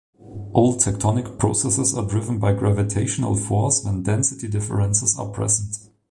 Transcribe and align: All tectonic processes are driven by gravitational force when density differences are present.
All 0.53 0.77
tectonic 0.79 1.37
processes 1.37 1.95
are 1.95 2.03
driven 2.07 2.39
by 2.39 2.53
gravitational 2.53 3.35
force 3.35 3.83
when 3.85 4.01
density 4.01 4.47
differences 4.47 5.15
are 5.19 5.29
present. 5.29 5.75